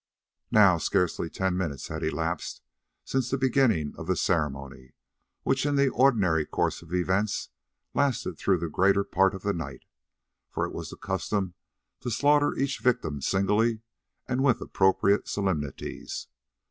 [0.49, 2.63] Now scarcely ten minutes had elapsed
[3.05, 4.93] since the beginning of the ceremony,
[5.43, 7.49] which in the ordinary course of events
[7.93, 9.85] lasted through the greater part of the night,
[10.49, 11.53] for it was the custom
[11.99, 13.81] to slaughter each victim singly
[14.27, 16.27] and with appropriate solemnities.